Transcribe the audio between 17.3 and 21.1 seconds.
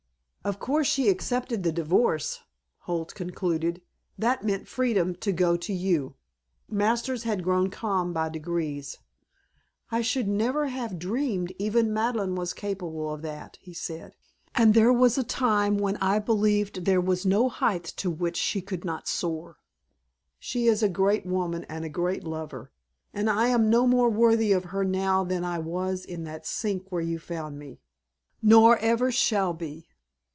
height to which she could not soar. She is a